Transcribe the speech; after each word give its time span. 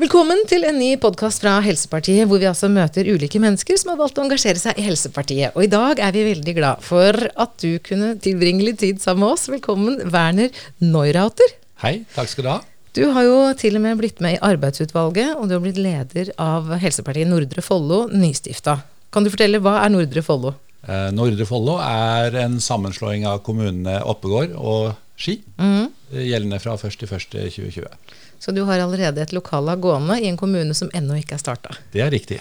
Velkommen 0.00 0.38
til 0.48 0.62
en 0.64 0.78
ny 0.80 0.94
podkast 0.96 1.42
fra 1.42 1.58
Helsepartiet, 1.60 2.24
hvor 2.24 2.38
vi 2.40 2.46
altså 2.48 2.70
møter 2.72 3.04
ulike 3.04 3.36
mennesker 3.42 3.76
som 3.76 3.90
har 3.92 3.98
valgt 3.98 4.16
å 4.16 4.22
engasjere 4.22 4.56
seg 4.56 4.78
i 4.80 4.84
Helsepartiet. 4.86 5.52
Og 5.52 5.66
i 5.66 5.68
dag 5.68 5.98
er 6.00 6.14
vi 6.14 6.22
veldig 6.24 6.54
glad 6.56 6.86
for 6.86 7.12
at 7.12 7.52
du 7.60 7.74
kunne 7.84 8.14
tilbringe 8.24 8.64
litt 8.64 8.78
tid 8.80 9.02
sammen 9.02 9.26
med 9.26 9.34
oss. 9.34 9.44
Velkommen, 9.52 9.98
Werner 10.08 10.48
Neurauter. 10.80 11.52
Hei, 11.84 11.98
takk 12.14 12.32
skal 12.32 12.46
du 12.46 12.48
ha. 12.48 12.56
Du 12.96 13.02
har 13.12 13.26
jo 13.26 13.36
til 13.60 13.76
og 13.76 13.84
med 13.84 14.00
blitt 14.00 14.24
med 14.24 14.38
i 14.38 14.40
arbeidsutvalget, 14.48 15.34
og 15.36 15.50
du 15.50 15.58
har 15.58 15.62
blitt 15.66 15.82
leder 15.84 16.32
av 16.40 16.72
Helsepartiet 16.80 17.28
Nordre 17.28 17.60
Follo, 17.66 18.06
nystifta. 18.08 18.78
Kan 19.12 19.28
du 19.28 19.34
fortelle, 19.34 19.60
hva 19.60 19.82
er 19.82 19.92
Nordre 19.92 20.24
Follo? 20.24 20.54
Eh, 20.88 21.10
Nordre 21.12 21.44
Follo 21.44 21.76
er 21.84 22.40
en 22.46 22.56
sammenslåing 22.56 23.28
av 23.28 23.44
kommunene 23.44 24.00
Oppegård 24.08 24.56
og 24.56 24.94
Ski, 25.20 25.34
Mhm. 25.60 25.90
gjeldende 26.16 26.58
fra 26.62 26.76
1.1.2020. 26.80 27.86
Så 28.40 28.54
du 28.56 28.62
har 28.64 28.80
allerede 28.80 29.20
et 29.20 29.32
lokallag 29.36 29.82
gående 29.84 30.14
i 30.22 30.26
en 30.30 30.36
kommune 30.40 30.72
som 30.74 30.88
ennå 30.96 31.18
ikke 31.20 31.34
er 31.36 31.42
starta. 31.42 31.74
Det 31.92 32.00
er 32.00 32.08
riktig. 32.10 32.38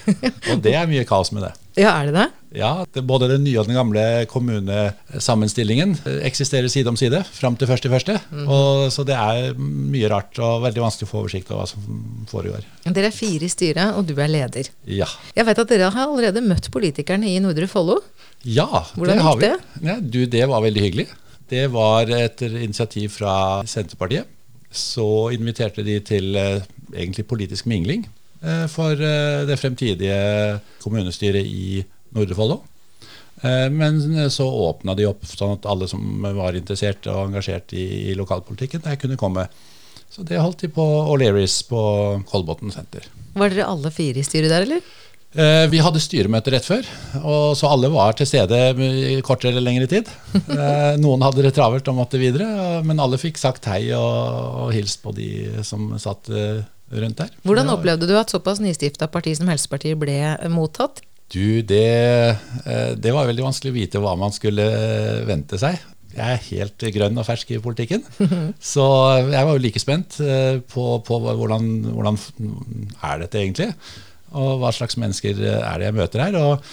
Og 0.53 0.61
det 0.63 0.71
er 0.79 0.87
mye 0.87 1.03
kaos 1.05 1.33
med 1.35 1.43
det. 1.43 1.53
Ja, 1.79 1.91
er 2.01 2.07
det 2.09 2.13
det? 2.15 2.23
Ja, 2.59 2.69
det, 2.91 3.03
Både 3.07 3.27
den 3.29 3.43
nye 3.45 3.59
og 3.61 3.67
den 3.67 3.75
gamle 3.77 4.01
kommunesammenstillingen 4.27 5.93
eh, 6.05 6.17
eksisterer 6.27 6.67
side 6.71 6.89
om 6.91 6.97
side 6.99 7.21
fram 7.35 7.55
til 7.59 7.67
1.1. 7.71 8.17
Og 8.47 8.89
Så 8.91 9.05
det 9.07 9.15
er 9.15 9.53
mye 9.59 10.09
rart 10.11 10.39
og 10.43 10.63
veldig 10.65 10.83
vanskelig 10.83 11.07
å 11.07 11.11
få 11.11 11.21
oversikt 11.23 11.51
over 11.51 11.63
hva 11.63 11.69
som 11.71 12.25
foregår. 12.31 12.65
Dere 12.87 13.11
er 13.11 13.15
fire 13.15 13.47
i 13.47 13.51
styret, 13.53 13.95
og 13.95 14.07
du 14.09 14.15
er 14.19 14.27
leder. 14.31 14.69
Ja, 14.87 15.07
Jeg 15.35 15.45
vet 15.47 15.59
at 15.63 15.69
dere 15.71 15.91
har 15.93 16.07
allerede 16.07 16.43
møtt 16.45 16.67
politikerne 16.73 17.27
i 17.29 17.39
Nordre 17.43 17.67
Follo. 17.71 17.99
ja 18.43 18.67
Hvordan 18.95 19.17
det 19.19 19.23
har 19.23 19.37
vi. 19.37 19.47
det? 19.47 19.55
Ja, 19.83 19.97
du, 19.99 20.25
det 20.25 20.47
var 20.49 20.61
veldig 20.65 20.81
hyggelig. 20.87 21.07
Det 21.49 21.65
var 21.73 22.09
etter 22.13 22.53
initiativ 22.61 23.09
fra 23.17 23.63
Senterpartiet. 23.65 24.27
Så 24.69 25.31
inviterte 25.33 25.81
de 25.81 25.95
til 26.05 26.35
eh, 26.37 26.65
egentlig 26.93 27.25
politisk 27.25 27.65
mingling 27.69 28.03
eh, 28.43 28.67
for 28.69 28.93
eh, 28.93 29.45
det 29.49 29.57
fremtidige 29.57 30.19
kommunestyret 30.83 31.45
i 31.45 31.81
Nordre 32.13 32.37
Follo. 32.37 32.61
Men 33.39 34.01
så 34.27 34.43
åpna 34.43 34.91
de 34.99 35.05
opp 35.07 35.21
sånn 35.23 35.53
at 35.53 35.67
alle 35.71 35.85
som 35.87 36.25
var 36.35 36.57
interessert 36.59 37.05
og 37.07 37.29
engasjert 37.29 37.71
i 37.71 38.11
lokalpolitikken, 38.19 38.81
der 38.83 38.97
kunne 38.99 39.15
komme. 39.15 39.45
Så 40.11 40.25
det 40.27 40.41
holdt 40.41 40.65
de 40.65 40.67
på 40.75 40.83
O'Learys 40.83 41.55
på 41.69 41.79
Kolbotn 42.27 42.73
senter. 42.75 43.07
Var 43.39 43.53
dere 43.53 43.69
alle 43.71 43.93
fire 43.95 44.19
i 44.19 44.25
styret 44.27 44.51
der, 44.51 44.65
eller? 44.67 44.83
Eh, 45.37 45.67
Vi 45.69 45.81
hadde 45.83 46.01
styremøte 46.01 46.49
rett 46.55 46.65
før, 46.65 46.87
og 47.21 47.53
så 47.57 47.69
alle 47.69 47.91
var 47.93 48.15
til 48.17 48.25
stede 48.29 48.57
i 48.81 49.19
kortere 49.25 49.51
eller 49.53 49.65
lengre 49.67 49.89
tid. 49.89 50.09
Eh, 50.39 50.95
Noen 51.01 51.21
hadde 51.25 51.45
det 51.45 51.53
travelt 51.57 51.87
og 51.91 51.99
måtte 51.99 52.21
videre, 52.21 52.47
men 52.85 53.01
alle 53.01 53.19
fikk 53.21 53.37
sagt 53.37 53.69
hei 53.69 53.91
og, 53.93 54.71
hilst 54.73 55.03
på 55.03 55.13
de 55.13 55.29
som 55.65 55.91
satt 56.01 56.31
eh, 56.33 56.63
rundt 56.97 57.21
der. 57.21 57.29
Hvordan 57.45 57.69
opplevde 57.75 58.09
du 58.09 58.15
at 58.17 58.33
såpass 58.33 58.61
nystifta 58.63 59.09
parti 59.11 59.35
som 59.37 59.51
Helsepartiet 59.53 60.01
ble 60.01 60.17
mottatt? 60.49 61.03
Du, 61.29 61.61
det, 61.61 61.85
det 62.97 63.13
var 63.13 63.29
veldig 63.29 63.45
vanskelig 63.45 63.69
å 63.69 63.77
vite 63.77 64.01
hva 64.01 64.15
man 64.17 64.33
skulle 64.33 64.65
vente 65.29 65.59
seg. 65.61 65.77
Jeg 66.09 66.25
er 66.25 66.45
helt 66.47 66.85
grønn 66.95 67.21
og 67.21 67.27
fersk 67.27 67.51
i 67.53 67.59
politikken, 67.61 68.01
så 68.73 68.85
jeg 69.29 69.45
var 69.45 69.53
jo 69.53 69.61
like 69.61 69.81
spent 69.81 70.17
på, 70.73 70.85
på 71.05 71.19
hvordan, 71.21 71.69
hvordan 71.93 72.17
er 72.17 73.21
dette 73.21 73.43
egentlig, 73.43 73.69
og 74.33 74.59
hva 74.61 74.71
slags 74.75 74.97
mennesker 74.99 75.39
er 75.43 75.79
det 75.79 75.89
jeg 75.89 75.97
møter 75.99 76.23
her. 76.25 76.35
Og 76.35 76.63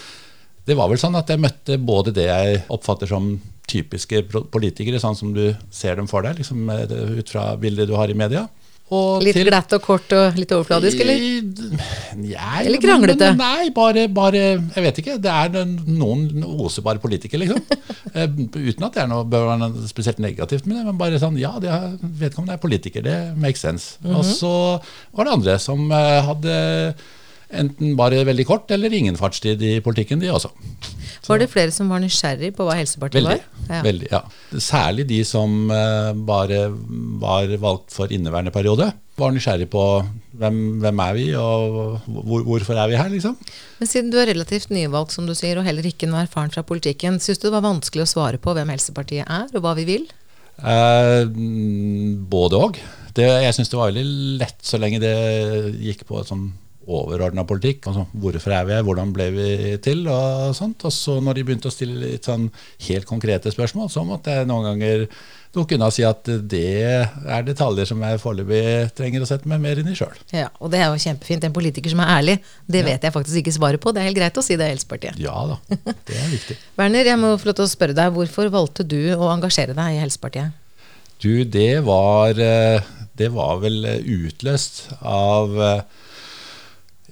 det 0.66 0.76
var 0.76 0.88
vel 0.90 0.98
sånn 0.98 1.16
at 1.18 1.28
jeg 1.30 1.38
møtte 1.42 1.78
både 1.78 2.12
det 2.16 2.26
jeg 2.28 2.62
oppfatter 2.74 3.06
som 3.10 3.36
typiske 3.66 4.22
politikere, 4.54 5.00
sånn 5.02 5.16
som 5.18 5.32
du 5.34 5.48
ser 5.74 5.96
dem 5.98 6.06
for 6.10 6.22
deg, 6.22 6.38
liksom, 6.38 6.68
eh, 6.70 7.18
ut 7.18 7.28
fra 7.32 7.56
bildet 7.58 7.88
du 7.90 7.96
har 7.98 8.08
i 8.10 8.14
media. 8.14 8.48
og 8.88 9.20
Litt 9.24 9.34
til- 9.34 9.48
glatt 9.48 9.72
og 9.74 9.82
kort 9.82 10.12
og 10.14 10.36
litt 10.38 10.52
overfladisk, 10.54 11.00
eller? 11.00 11.18
Nei, 12.14 12.60
Eller 12.64 12.78
kranglete? 12.78 13.32
Nei, 13.36 13.70
bare, 13.74 14.06
bare 14.06 14.34
Jeg 14.76 14.84
vet 14.84 14.98
ikke. 15.02 15.16
Det 15.20 15.26
er 15.32 15.64
noen 15.90 16.44
osebare 16.44 17.00
politikere, 17.02 17.40
liksom. 17.46 17.62
Eh, 18.16 18.28
Uten 18.30 18.84
at 18.86 18.94
det 18.94 19.02
er 19.02 19.08
noe, 19.10 19.24
bør 19.28 19.42
være 19.50 19.58
noe 19.60 19.88
spesielt 19.90 20.20
negativt 20.22 20.64
med 20.64 20.78
det, 20.78 20.84
men 20.86 20.96
bare 20.96 21.18
sånn 21.20 21.36
Ja, 21.38 21.58
det 21.60 21.68
er, 21.68 21.98
vedkommende 22.00 22.54
er 22.54 22.62
politiker. 22.62 23.02
Det 23.04 23.16
makes 23.36 23.60
sense. 23.60 23.98
Mhm. 24.00 24.14
Og 24.16 24.24
så 24.24 24.52
var 25.12 25.24
det 25.26 25.32
andre 25.34 25.58
som 25.60 25.90
eh, 25.92 26.22
hadde 26.24 26.94
enten 27.50 27.96
bare 27.98 28.24
veldig 28.26 28.46
kort 28.48 28.70
eller 28.74 28.92
ingen 28.92 29.16
fartstid 29.18 29.62
i 29.62 29.76
politikken, 29.84 30.20
de 30.22 30.32
også. 30.34 30.50
Var 31.26 31.40
det 31.42 31.48
flere 31.50 31.72
som 31.74 31.88
var 31.90 31.98
nysgjerrig 32.02 32.52
på 32.54 32.66
hva 32.66 32.76
Helsepartiet 32.78 33.18
Veldig. 33.18 33.38
var? 33.40 33.64
Ja. 33.66 33.80
veldig 33.82 34.08
ja. 34.12 34.20
Særlig 34.62 35.06
de 35.10 35.18
som 35.26 35.70
eh, 35.74 36.12
bare 36.28 36.68
var 37.22 37.50
valgt 37.62 37.90
for 37.94 38.12
inneværende 38.14 38.52
periode. 38.54 38.92
Var 39.18 39.32
nysgjerrig 39.34 39.66
på 39.72 39.82
hvem, 40.38 40.60
hvem 40.84 41.02
er 41.02 41.16
vi, 41.16 41.24
og 41.40 41.96
hvor, 42.06 42.44
hvorfor 42.46 42.78
er 42.78 42.92
vi 42.92 42.98
her, 43.00 43.08
liksom. 43.10 43.34
Men 43.80 43.90
siden 43.90 44.12
du 44.12 44.20
er 44.22 44.30
relativt 44.30 44.70
nyvalgt, 44.70 45.16
som 45.16 45.26
du 45.26 45.34
sier, 45.34 45.58
og 45.58 45.66
heller 45.66 45.88
ikke 45.88 46.06
noe 46.10 46.22
erfaren 46.26 46.52
fra 46.54 46.62
politikken, 46.68 47.18
syns 47.22 47.40
du 47.42 47.48
det 47.48 47.56
var 47.56 47.64
vanskelig 47.66 48.04
å 48.06 48.12
svare 48.12 48.38
på 48.42 48.54
hvem 48.54 48.70
Helsepartiet 48.74 49.26
er, 49.26 49.48
og 49.50 49.64
hva 49.64 49.74
vi 49.78 49.88
vil? 49.88 50.06
Eh, 50.62 51.24
både 52.30 52.62
og. 52.68 52.78
Jeg 53.16 53.56
syns 53.56 53.72
det 53.72 53.78
var 53.80 53.90
veldig 53.90 54.06
lett 54.44 54.62
så 54.62 54.78
lenge 54.78 55.00
det 55.00 55.16
gikk 55.80 56.04
på 56.06 56.20
et 56.20 56.28
sånn 56.28 56.50
overordna 56.86 57.44
politikk. 57.46 57.88
Altså, 57.90 58.06
hvorfor 58.14 58.54
er 58.54 58.66
vi 58.66 58.76
her, 58.76 58.84
hvordan 58.86 59.14
ble 59.14 59.30
vi 59.34 59.48
til, 59.82 60.04
og 60.10 60.54
sånt. 60.56 60.84
Og 60.86 60.94
så 60.94 61.18
når 61.22 61.38
de 61.38 61.46
begynte 61.48 61.70
å 61.70 61.74
stille 61.74 61.98
litt 62.02 62.28
sånn 62.28 62.48
helt 62.88 63.08
konkrete 63.08 63.52
spørsmål, 63.52 63.90
så 63.92 64.04
måtte 64.06 64.34
jeg 64.34 64.48
noen 64.50 64.70
ganger 64.70 65.08
dukke 65.56 65.76
unna 65.76 65.88
og 65.88 65.94
si 65.94 66.04
at 66.04 66.28
det 66.50 66.64
er 66.84 67.46
detaljer 67.46 67.88
som 67.88 68.02
jeg 68.04 68.20
foreløpig 68.20 68.90
trenger 68.96 69.24
å 69.24 69.28
sette 69.28 69.48
meg 69.48 69.62
mer 69.62 69.80
inn 69.80 69.88
i 69.88 69.96
sjøl. 69.96 70.12
Ja, 70.34 70.50
og 70.60 70.72
det 70.74 70.82
er 70.82 70.90
jo 70.92 71.00
kjempefint. 71.00 71.46
En 71.48 71.56
politiker 71.56 71.92
som 71.92 72.02
er 72.04 72.12
ærlig, 72.18 72.36
det 72.68 72.84
vet 72.86 73.06
jeg 73.06 73.14
faktisk 73.14 73.40
ikke 73.40 73.56
svaret 73.56 73.82
på. 73.82 73.94
Det 73.94 74.02
er 74.02 74.10
helt 74.10 74.20
greit 74.20 74.36
å 74.36 74.44
si 74.44 74.58
det 74.58 74.68
i 74.68 74.74
Helsepartiet. 74.74 75.18
Ja 75.22 75.36
da, 75.48 75.58
det 75.70 76.18
er 76.18 76.30
viktig. 76.32 76.58
Werner, 76.78 77.08
jeg 77.08 77.22
må 77.22 77.32
få 77.40 77.50
lov 77.50 77.58
til 77.60 77.66
å 77.66 77.72
spørre 77.72 77.96
deg, 77.96 78.12
hvorfor 78.16 78.52
valgte 78.52 78.86
du 78.86 79.00
å 79.16 79.30
engasjere 79.32 79.76
deg 79.76 79.96
i 79.96 80.02
Helsepartiet? 80.02 80.62
Du, 81.24 81.32
det 81.48 81.80
var, 81.86 82.36
eh, 82.36 82.90
det 83.16 83.30
var 83.32 83.62
vel 83.62 83.80
utløst 84.04 84.82
av 85.00 85.56
eh, 85.56 86.02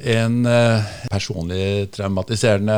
en 0.00 0.46
eh, 0.46 0.94
personlig 1.10 1.90
traumatiserende 1.94 2.76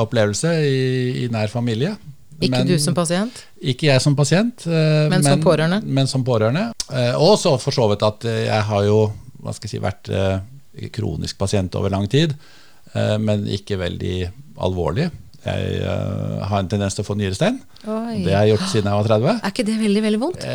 opplevelse 0.00 0.52
i, 0.60 1.24
i 1.24 1.28
nær 1.32 1.52
familie. 1.52 1.94
Ikke 2.40 2.58
Men- 2.58 2.68
du 2.68 2.78
som 2.82 2.94
pasient? 2.94 3.44
Ikke 3.62 3.88
jeg 3.88 4.02
som 4.02 4.16
pasient, 4.16 4.66
eh, 4.66 5.08
Men 5.08 5.22
som 5.22 5.40
pårørende? 5.40 5.80
Men 5.84 6.06
som 6.06 6.24
pårørende. 6.24 6.72
Eh, 6.92 7.14
Og 7.14 7.38
så 7.38 7.56
for 7.58 7.70
så 7.72 7.88
vidt 7.88 8.02
at 8.02 8.24
jeg 8.24 8.62
har 8.62 8.84
jo 8.84 9.12
si, 9.64 9.78
vært 9.78 10.10
kronisk 10.92 11.38
pasient 11.38 11.74
over 11.76 11.90
lang 11.90 12.08
tid, 12.08 12.34
men 12.94 13.46
ikke 13.46 13.76
veldig 13.76 14.30
alvorlig. 14.56 15.10
Jeg 15.44 15.80
uh, 15.84 16.40
har 16.48 16.62
en 16.62 16.68
tendens 16.68 16.94
til 16.96 17.04
å 17.04 17.06
få 17.06 17.16
nyrestein. 17.18 17.58
Det 17.84 18.32
har 18.32 18.46
jeg 18.46 18.54
gjort 18.54 18.70
siden 18.70 18.88
jeg 18.88 18.96
var 18.96 19.10
30. 19.10 19.40
Er 19.44 19.52
ikke 19.52 19.66
det 19.68 19.74
veldig, 19.76 20.02
veldig 20.06 20.20
vondt? 20.22 20.46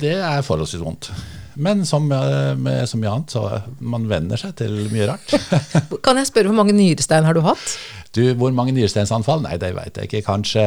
Det 0.00 0.14
er 0.16 0.46
forholdsvis 0.46 0.80
vondt. 0.80 1.10
Men 1.56 1.86
som 1.88 2.10
eh, 2.12 2.52
med 2.60 2.84
så 2.88 2.98
mye 3.00 3.12
annet, 3.14 3.32
så 3.32 3.60
man 3.80 4.08
venner 4.10 4.40
seg 4.40 4.54
til 4.60 4.76
mye 4.92 5.08
rart. 5.08 5.36
Kan 6.06 6.20
jeg 6.20 6.28
spørre 6.28 6.52
hvor 6.52 6.58
mange 6.60 6.76
nyrestein 6.76 7.26
har 7.28 7.36
du 7.36 7.42
hatt? 7.46 7.76
Du, 8.16 8.22
Hvor 8.38 8.52
mange 8.56 8.72
nyresteinsanfall? 8.76 9.42
Nei, 9.44 9.58
det 9.60 9.74
veit 9.76 9.98
jeg 9.98 10.08
ikke. 10.08 10.22
Kanskje 10.24 10.64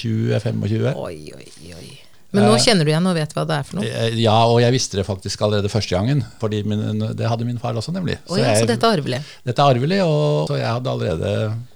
20-25? 0.00 0.88
Oi, 0.98 1.18
oi, 1.36 1.46
oi. 1.76 1.90
Men 2.34 2.48
nå 2.50 2.54
kjenner 2.60 2.84
du 2.86 2.90
igjen 2.90 3.06
og 3.06 3.14
vet 3.16 3.34
hva 3.36 3.44
det 3.48 3.56
er 3.60 3.66
for 3.68 3.78
noe? 3.78 3.84
Eh, 3.86 4.16
Ja, 4.20 4.34
og 4.50 4.58
jeg 4.60 4.74
visste 4.74 4.98
det 4.98 5.04
faktisk 5.06 5.42
allerede 5.46 5.70
første 5.72 5.94
gangen. 5.94 6.24
Fordi 6.40 6.62
min, 6.66 6.82
det 7.14 7.28
hadde 7.30 7.46
min 7.46 7.60
far 7.62 7.76
også, 7.78 7.92
nemlig. 7.94 8.18
Så 8.26 8.38
jeg- 8.40 8.66
dette 8.66 8.84
er 8.90 8.98
arvelig. 8.98 9.20
dette 9.46 9.62
er 9.62 9.74
arvelig, 9.76 10.00
og 10.04 10.48
så 10.50 10.58
jeg 10.58 10.66
hadde 10.66 10.90
allerede 10.90 11.32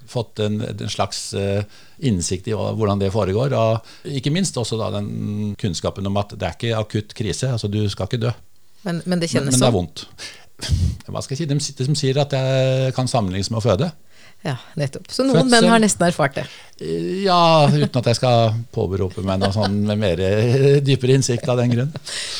fått 0.09 0.39
en, 0.43 0.59
en 0.61 0.89
slags 0.89 1.33
eh, 1.37 1.63
innsikt 2.01 2.47
i 2.49 2.55
hvordan 2.57 2.99
det 2.99 3.11
foregår. 3.13 3.53
Og 3.53 4.11
ikke 4.19 4.31
minst 4.33 4.57
også 4.57 4.77
da 4.81 4.89
den 4.99 5.55
kunnskapen 5.59 6.05
om 6.09 6.17
at 6.17 6.35
det 6.37 6.43
er 6.47 6.55
ikke 6.57 6.77
akutt 6.79 7.13
krise. 7.15 7.49
altså 7.51 7.69
Du 7.71 7.81
skal 7.89 8.07
ikke 8.09 8.21
dø. 8.27 8.31
Men, 8.83 9.01
men 9.05 9.19
det 9.19 9.29
kjennes 9.29 9.55
sånn? 9.55 9.59
men 9.59 9.59
det 9.59 9.67
er 9.67 9.71
sånn? 9.71 9.73
vondt. 9.79 10.05
Hva 11.09 11.21
skal 11.23 11.35
jeg 11.37 11.43
si? 11.43 11.49
De, 11.49 11.57
de 11.79 11.85
som 11.87 11.95
sier 11.95 12.17
at 12.19 12.29
det 12.35 12.93
kan 12.97 13.07
sammenlignes 13.07 13.49
med 13.51 13.61
å 13.61 13.63
føde. 13.63 13.91
Ja, 14.41 14.53
nettopp. 14.79 15.09
Så 15.11 15.25
noen 15.27 15.41
Fødsel. 15.41 15.51
menn 15.51 15.67
har 15.67 15.81
nesten 15.83 16.05
erfart 16.07 16.37
det. 16.37 16.45
Eh, 16.79 17.23
Ja, 17.25 17.67
uten 17.67 17.99
at 17.99 18.05
jeg 18.07 18.15
skal 18.15 18.53
påberope 18.71 19.19
meg 19.27 19.41
noe 19.41 19.51
sånn 19.51 19.81
med 19.89 19.99
mer 19.99 20.21
eh, 20.23 20.77
dypere 20.79 21.17
innsikt 21.17 21.49
av 21.51 21.59
den 21.59 21.73
grunn. 21.73 21.89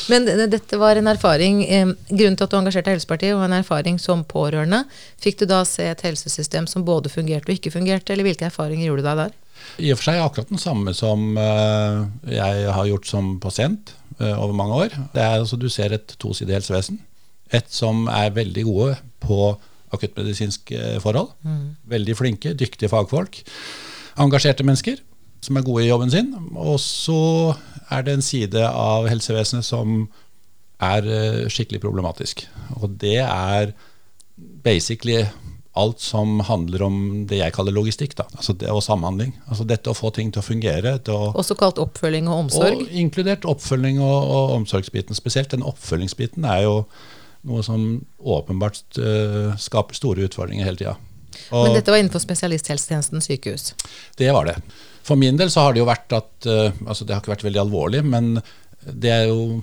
Men 0.08 0.24
dette 0.48 0.78
var 0.80 0.96
en 0.96 1.10
erfaring, 1.12 1.60
eh, 1.68 1.92
grunnen 2.08 2.38
til 2.40 2.46
at 2.46 2.54
du 2.54 2.56
engasjerte 2.56 2.88
deg 2.88 2.96
i 2.96 2.98
Helsepartiet, 2.98 3.36
var 3.36 3.50
en 3.50 3.58
erfaring 3.60 4.00
som 4.00 4.24
pårørende. 4.24 4.86
Fikk 5.20 5.42
du 5.42 5.46
da 5.52 5.60
se 5.68 5.90
et 5.92 6.00
helsesystem 6.08 6.66
som 6.72 6.86
både 6.88 7.12
fungerte 7.12 7.52
og 7.52 7.58
ikke 7.58 7.74
fungerte, 7.76 8.14
eller 8.14 8.24
hvilke 8.30 8.48
erfaringer 8.48 8.88
gjorde 8.88 9.04
du 9.04 9.08
deg 9.10 9.20
der? 9.26 9.36
I 9.84 9.92
og 9.92 10.00
for 10.00 10.08
seg 10.08 10.22
akkurat 10.24 10.48
den 10.48 10.58
samme 10.62 10.94
som 10.96 11.36
jeg 11.36 12.70
har 12.72 12.86
gjort 12.88 13.06
som 13.06 13.34
pasient 13.42 13.92
over 14.18 14.54
mange 14.56 14.78
år. 14.86 14.94
Det 15.12 15.20
er 15.20 15.36
altså 15.36 15.58
Du 15.60 15.68
ser 15.68 15.92
et 15.92 16.16
tosidig 16.18 16.56
helsevesen. 16.56 16.96
Et 17.52 17.68
som 17.68 18.06
er 18.08 18.30
veldig 18.32 18.64
gode 18.64 18.96
på 19.20 19.58
akuttmedisinske 19.94 20.96
forhold. 21.04 21.32
Veldig 21.90 22.16
flinke, 22.18 22.54
dyktige 22.58 22.90
fagfolk. 22.92 23.42
Engasjerte 24.20 24.66
mennesker 24.66 25.00
som 25.44 25.56
er 25.56 25.64
gode 25.66 25.84
i 25.84 25.90
jobben 25.90 26.12
sin. 26.12 26.32
Og 26.54 26.78
så 26.82 27.54
er 27.90 28.06
det 28.06 28.16
en 28.16 28.24
side 28.24 28.64
av 28.66 29.08
helsevesenet 29.10 29.66
som 29.66 30.02
er 30.80 31.06
eh, 31.06 31.46
skikkelig 31.52 31.82
problematisk. 31.82 32.44
Og 32.80 32.92
det 33.00 33.20
er 33.24 33.72
basically 34.64 35.24
alt 35.80 36.00
som 36.02 36.40
handler 36.44 36.82
om 36.82 36.96
det 37.30 37.38
jeg 37.38 37.54
kaller 37.54 37.74
logistikk, 37.74 38.16
da. 38.18 38.26
Altså 38.34 38.54
det, 38.58 38.68
og 38.72 38.82
samhandling. 38.82 39.36
Altså 39.46 39.64
dette 39.68 39.92
å 39.92 39.96
få 39.96 40.10
ting 40.14 40.32
til 40.34 40.42
å 40.42 40.46
fungere. 40.46 40.96
Til 41.06 41.16
å, 41.16 41.30
Også 41.38 41.56
kalt 41.58 41.78
oppfølging 41.80 42.28
og 42.28 42.46
omsorg? 42.46 42.84
Og 42.84 42.98
inkludert 43.04 43.46
oppfølging 43.48 44.00
og, 44.02 44.18
og, 44.18 44.56
omsorgsbiten. 44.58 45.16
Spesielt 45.16 45.54
den 45.54 45.64
oppfølgingsbiten 45.66 46.48
er 46.48 46.66
jo 46.66 46.74
noe 47.48 47.62
som 47.64 47.84
åpenbart 48.18 48.98
uh, 49.00 49.56
skaper 49.60 49.96
store 49.96 50.26
utfordringer 50.28 50.68
hele 50.68 50.80
tida. 50.80 50.96
Men 51.50 51.74
dette 51.74 51.92
var 51.92 52.00
innenfor 52.02 52.22
spesialisthelsetjenesten 52.22 53.22
sykehus? 53.24 53.72
Det 54.18 54.28
var 54.34 54.48
det. 54.50 54.56
For 55.06 55.16
min 55.16 55.38
del 55.40 55.50
så 55.50 55.64
har 55.64 55.74
det 55.74 55.80
jo 55.80 55.88
vært 55.88 56.12
at 56.12 56.48
uh, 56.50 56.68
altså 56.84 57.06
Det 57.06 57.14
har 57.14 57.22
ikke 57.22 57.34
vært 57.34 57.46
veldig 57.46 57.62
alvorlig, 57.62 58.02
men 58.04 58.34
det 58.80 59.12
er 59.12 59.28
jo 59.30 59.60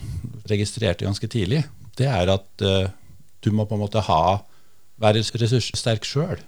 registrert 0.50 1.04
ganske 1.06 1.30
tidlig. 1.30 1.64
Det 1.98 2.08
er 2.10 2.34
at 2.34 2.66
uh, 2.66 2.90
du 3.46 3.52
må 3.54 3.68
på 3.68 3.78
en 3.78 3.84
måte 3.86 4.04
ha 4.08 4.22
være 5.02 5.22
ressurssterk 5.22 6.08
sjøl 6.08 6.40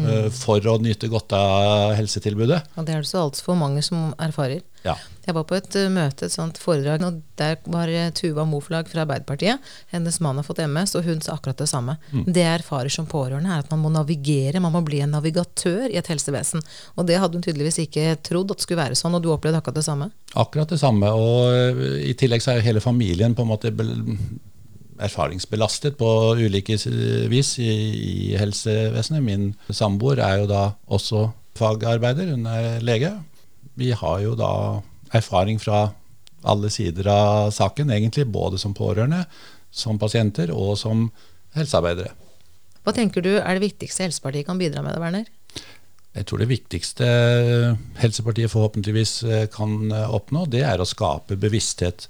mm. 0.00 0.10
uh, 0.10 0.26
for 0.34 0.64
å 0.70 0.78
nyte 0.82 1.10
godt 1.12 1.34
av 1.36 1.94
helsetilbudet. 1.98 2.60
Og 2.76 2.86
det 2.86 2.96
er 2.96 3.04
det 3.04 3.10
så 3.10 3.24
altfor 3.26 3.58
mange 3.58 3.82
som 3.86 4.10
erfarer. 4.20 4.64
Ja. 4.84 4.94
Jeg 5.26 5.36
var 5.36 5.44
på 5.48 5.56
et 5.58 5.76
uh, 5.76 5.86
møte, 5.92 6.26
et 6.26 6.34
sånt 6.34 6.58
foredrag, 6.60 7.04
og 7.06 7.20
der 7.40 7.58
var 7.70 7.92
uh, 7.92 8.08
Tuva 8.16 8.46
Moflag 8.48 8.88
fra 8.90 9.04
Arbeiderpartiet. 9.04 9.70
Hennes 9.92 10.20
mann 10.24 10.40
har 10.40 10.46
fått 10.46 10.62
MS, 10.64 10.96
og 10.98 11.06
hun 11.08 11.22
sa 11.24 11.36
akkurat 11.36 11.60
det 11.60 11.68
samme. 11.70 11.98
Mm. 12.10 12.26
Det 12.26 12.44
jeg 12.44 12.60
erfarer 12.62 12.94
som 12.94 13.08
pårørende, 13.10 13.52
er 13.52 13.64
at 13.64 13.72
man 13.72 13.84
må 13.84 13.92
navigere, 13.94 14.62
man 14.64 14.74
må 14.74 14.82
bli 14.86 15.02
en 15.04 15.14
navigatør 15.16 15.88
i 15.90 15.98
et 16.00 16.12
helsevesen. 16.12 16.64
Og 16.96 17.08
det 17.08 17.20
hadde 17.20 17.38
hun 17.38 17.46
tydeligvis 17.46 17.82
ikke 17.84 18.14
trodd 18.26 18.54
at 18.56 18.64
skulle 18.64 18.82
være 18.82 18.98
sånn, 18.98 19.16
og 19.18 19.24
du 19.24 19.32
opplevde 19.34 19.60
akkurat 19.60 19.80
det 19.80 19.86
samme? 19.86 20.10
Akkurat 20.40 20.70
det 20.72 20.80
samme, 20.80 21.10
og 21.12 21.82
i 22.06 22.14
tillegg 22.18 22.42
så 22.44 22.54
er 22.54 22.60
jo 22.60 22.68
hele 22.70 22.84
familien 22.84 23.36
på 23.36 23.44
en 23.44 23.52
måte 23.52 23.74
erfaringsbelastet 25.00 25.96
på 26.00 26.08
ulike 26.38 26.76
vis 27.30 27.54
i, 27.62 27.70
i 27.70 28.36
helsevesenet. 28.40 29.24
Min 29.24 29.50
samboer 29.68 30.22
er 30.24 30.42
jo 30.42 30.50
da 30.50 30.62
også 30.92 31.28
fagarbeider, 31.58 32.34
hun 32.34 32.46
er 32.50 32.80
lege. 32.84 33.12
Vi 33.80 33.92
har 33.96 34.20
jo 34.24 34.36
da 34.38 34.52
erfaring 35.16 35.60
fra 35.60 35.90
alle 36.46 36.70
sider 36.72 37.08
av 37.10 37.50
saken, 37.52 37.90
egentlig. 37.92 38.26
Både 38.32 38.60
som 38.60 38.74
pårørende, 38.76 39.24
som 39.70 39.98
pasienter 40.00 40.52
og 40.54 40.76
som 40.80 41.08
helsearbeidere. 41.56 42.14
Hva 42.80 42.94
tenker 42.96 43.24
du 43.24 43.34
er 43.36 43.58
det 43.58 43.66
viktigste 43.66 44.06
Helsepartiet 44.06 44.48
kan 44.48 44.60
bidra 44.60 44.82
med, 44.84 44.96
Werner? 45.02 45.26
Jeg 46.16 46.26
tror 46.26 46.40
det 46.42 46.48
viktigste 46.50 47.06
Helsepartiet 48.00 48.50
forhåpentligvis 48.50 49.12
kan 49.52 49.92
oppnå, 49.92 50.46
det 50.50 50.64
er 50.66 50.80
å 50.80 50.88
skape 50.88 51.36
bevissthet 51.38 52.08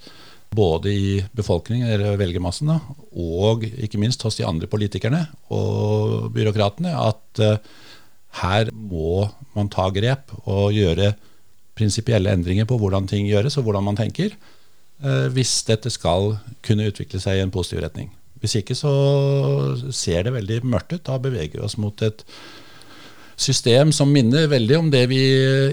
både 0.50 0.91
i 0.93 1.11
befolkningen, 1.37 1.88
eller 1.88 2.19
velgermassen, 2.19 2.73
og 3.14 3.64
ikke 3.70 4.00
minst 4.02 4.23
hos 4.26 4.38
de 4.41 4.47
andre 4.47 4.67
politikerne 4.70 5.25
og 5.55 6.31
byråkratene, 6.35 6.94
at 6.99 7.43
uh, 7.44 7.58
her 8.43 8.70
må 8.75 9.29
man 9.55 9.70
ta 9.70 9.88
grep 9.94 10.32
og 10.44 10.75
gjøre 10.75 11.12
prinsipielle 11.79 12.32
endringer 12.35 12.67
på 12.69 12.79
hvordan 12.81 13.06
ting 13.11 13.29
gjøres 13.31 13.58
og 13.58 13.69
hvordan 13.69 13.87
man 13.91 14.00
tenker, 14.00 14.35
uh, 15.05 15.29
hvis 15.35 15.61
dette 15.70 15.93
skal 15.94 16.35
kunne 16.67 16.91
utvikle 16.91 17.23
seg 17.23 17.38
i 17.38 17.44
en 17.44 17.55
positiv 17.55 17.85
retning. 17.87 18.11
Hvis 18.41 18.56
ikke 18.58 18.75
så 18.75 18.91
ser 19.93 20.25
det 20.25 20.35
veldig 20.35 20.62
mørkt 20.64 20.94
ut. 20.96 21.05
Da 21.05 21.19
beveger 21.20 21.58
vi 21.58 21.64
oss 21.67 21.76
mot 21.79 22.03
et 22.03 22.25
system 23.40 23.92
som 23.96 24.10
minner 24.12 24.48
veldig 24.50 24.76
om 24.78 24.90
det 24.92 25.06
vi 25.10 25.20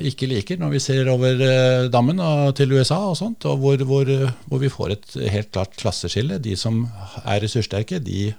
ikke 0.09 0.29
liker 0.31 0.59
når 0.61 0.75
vi 0.77 0.83
ser 0.83 1.11
over 1.11 1.41
eh, 1.43 1.87
dammen 1.91 2.21
til 2.57 2.73
USA 2.77 2.99
og 3.11 3.17
sånt, 3.19 3.45
og 3.49 3.61
hvor, 3.61 3.85
hvor, 3.89 4.11
hvor 4.47 4.63
vi 4.63 4.71
får 4.71 4.95
et 4.95 5.15
helt 5.33 5.51
klart 5.51 5.75
klasseskille. 5.79 6.39
De 6.43 6.55
som 6.59 6.85
er 7.25 7.41
ressurssterke, 7.43 7.99
de 8.03 8.31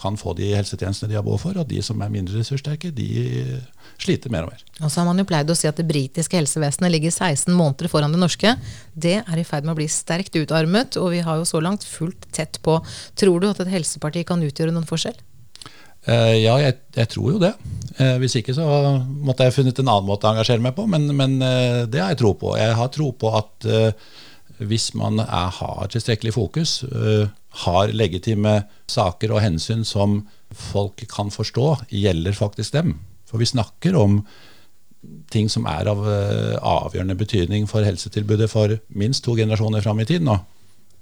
kan 0.00 0.16
få 0.18 0.34
de 0.36 0.50
helsetjenestene 0.56 1.12
de 1.12 1.18
har 1.18 1.24
behov 1.24 1.44
for, 1.44 1.58
og 1.60 1.68
de 1.70 1.78
som 1.84 2.00
er 2.02 2.10
mindre 2.12 2.40
ressurssterke, 2.40 2.90
de 2.94 3.06
sliter 4.02 4.32
mer 4.32 4.46
og 4.46 4.52
mer. 4.54 4.64
Og 4.80 4.90
så 4.90 5.00
har 5.00 5.08
man 5.08 5.20
jo 5.20 5.26
pleid 5.28 5.50
å 5.50 5.56
si 5.56 5.68
at 5.70 5.78
det 5.78 5.86
britiske 5.88 6.36
helsevesenet 6.38 6.92
ligger 6.92 7.14
16 7.14 7.54
måneder 7.54 7.90
foran 7.92 8.14
det 8.14 8.20
norske. 8.20 8.56
Det 8.94 9.18
er 9.22 9.38
i 9.38 9.46
ferd 9.46 9.66
med 9.66 9.76
å 9.76 9.78
bli 9.78 9.88
sterkt 9.92 10.36
utarmet, 10.36 10.98
og 11.00 11.12
vi 11.14 11.22
har 11.26 11.40
jo 11.40 11.48
så 11.48 11.62
langt 11.64 11.86
fulgt 11.86 12.28
tett 12.36 12.60
på. 12.66 12.80
Tror 13.18 13.40
du 13.40 13.50
at 13.50 13.62
et 13.64 13.72
helseparti 13.72 14.26
kan 14.28 14.42
utgjøre 14.44 14.74
noen 14.74 14.88
forskjell? 14.88 15.16
Uh, 16.06 16.36
ja, 16.38 16.54
jeg, 16.62 16.76
jeg, 16.94 17.10
tror 17.10 17.32
jo 17.34 17.40
det. 17.42 17.52
Uh, 17.98 18.14
hvis 18.22 18.36
ikke 18.38 18.54
så 18.54 18.66
måtte 19.26 19.46
jeg 19.46 19.56
funnet 19.56 19.80
en 19.82 19.90
annen 19.90 20.06
måte 20.06 20.28
å 20.28 20.34
engasjere 20.34 20.62
meg 20.62 20.76
på, 20.76 20.84
men, 20.90 21.08
men 21.18 21.34
uh, 21.42 21.82
det 21.90 22.02
har 22.02 22.12
jeg 22.14 22.20
tro 22.22 22.32
på. 22.38 22.54
Jeg 22.60 22.76
har 22.78 22.92
tro 22.94 23.10
på 23.18 23.32
at 23.34 23.66
hvis 24.56 24.92
man 24.96 25.20
er, 25.20 25.50
har 25.52 25.90
tilstrekkelig 25.92 26.32
fokus, 26.32 26.78
har 27.66 27.90
legitime 27.92 28.54
saker 28.88 29.34
og 29.34 29.42
hensyn 29.44 29.82
som 29.84 30.22
folk 30.48 31.02
kan 31.10 31.28
forstå, 31.34 31.66
gjelder 31.92 32.38
faktisk 32.38 32.72
dem. 32.72 32.94
For 33.28 33.42
vi 33.42 33.50
snakker 33.50 33.98
om 34.00 34.22
ting 35.28 35.50
som 35.52 35.68
er 35.68 35.90
av 35.92 36.00
avgjørende 36.06 37.18
betydning 37.20 37.68
for 37.68 37.84
helsetilbudet 37.84 38.48
for 38.48 38.78
minst 38.96 39.26
to 39.26 39.36
generasjoner 39.36 39.84
fram 39.84 40.00
i 40.00 40.08
tid 40.08 40.24
nå. 40.24 40.38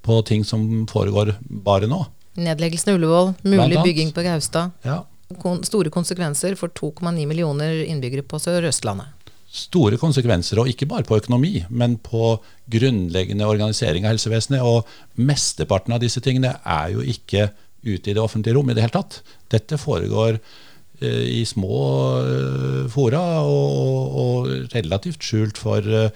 På 0.03 0.19
ting 0.27 0.43
som 0.43 0.83
foregår 0.91 1.37
bare 1.63 1.87
nå. 1.87 2.03
Nedleggelsen 2.35 2.93
av 2.93 2.99
Ullevål, 2.99 3.35
mulig 3.43 3.83
bygging 3.83 4.13
på 4.15 4.23
Gaustad. 4.27 4.73
Ja. 4.83 5.05
Kon 5.41 5.63
store 5.67 5.91
konsekvenser 5.91 6.57
for 6.59 6.73
2,9 6.75 7.27
millioner 7.31 7.85
innbyggere 7.87 8.25
på 8.27 8.41
Sør-Østlandet. 8.43 9.13
Store 9.55 9.95
konsekvenser, 10.03 10.59
og 10.59 10.69
ikke 10.71 10.89
bare 10.91 11.07
på 11.07 11.21
økonomi, 11.21 11.61
men 11.71 11.95
på 12.03 12.35
grunnleggende 12.75 13.47
organisering 13.47 14.07
av 14.07 14.17
helsevesenet. 14.17 14.67
Og 14.67 14.89
mesteparten 15.15 15.95
av 15.95 16.03
disse 16.03 16.23
tingene 16.25 16.57
er 16.59 16.91
jo 16.97 17.05
ikke 17.07 17.53
ute 17.85 18.11
i 18.11 18.17
det 18.17 18.23
offentlige 18.23 18.57
rom 18.57 18.71
i 18.71 18.75
det 18.75 18.83
hele 18.83 18.97
tatt. 18.97 19.21
Dette 19.55 19.79
foregår 19.79 20.41
eh, 20.41 21.25
i 21.39 21.45
små 21.47 21.79
eh, 22.19 22.83
fora 22.91 23.23
og, 23.47 24.19
og, 24.25 24.51
relativt 24.75 25.23
skjult 25.23 25.61
for 25.61 25.87
eh, 25.87 26.11